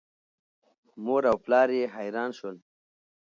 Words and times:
مور 1.03 1.23
او 1.31 1.37
پلار 1.45 1.69
یې 1.77 1.85
حیران 1.95 2.31
شول. 2.37 2.57